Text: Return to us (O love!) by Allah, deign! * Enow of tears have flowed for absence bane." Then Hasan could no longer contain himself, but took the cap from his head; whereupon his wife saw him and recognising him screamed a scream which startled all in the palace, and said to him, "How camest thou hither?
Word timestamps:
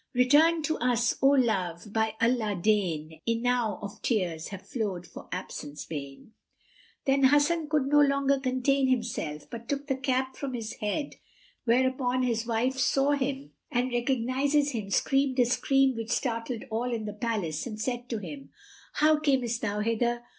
Return 0.15 0.63
to 0.63 0.79
us 0.79 1.15
(O 1.21 1.27
love!) 1.27 1.93
by 1.93 2.15
Allah, 2.19 2.55
deign! 2.59 3.19
* 3.23 3.27
Enow 3.29 3.77
of 3.83 4.01
tears 4.01 4.47
have 4.47 4.65
flowed 4.67 5.05
for 5.05 5.29
absence 5.31 5.85
bane." 5.85 6.31
Then 7.05 7.25
Hasan 7.25 7.69
could 7.69 7.85
no 7.85 7.99
longer 8.01 8.39
contain 8.39 8.87
himself, 8.89 9.47
but 9.51 9.69
took 9.69 9.85
the 9.85 9.95
cap 9.95 10.35
from 10.35 10.55
his 10.55 10.73
head; 10.79 11.17
whereupon 11.65 12.23
his 12.23 12.47
wife 12.47 12.79
saw 12.79 13.11
him 13.11 13.51
and 13.69 13.91
recognising 13.93 14.65
him 14.65 14.89
screamed 14.89 15.37
a 15.37 15.45
scream 15.45 15.95
which 15.95 16.09
startled 16.09 16.63
all 16.71 16.91
in 16.91 17.05
the 17.05 17.13
palace, 17.13 17.67
and 17.67 17.79
said 17.79 18.09
to 18.09 18.17
him, 18.17 18.49
"How 18.93 19.19
camest 19.19 19.61
thou 19.61 19.81
hither? 19.81 20.23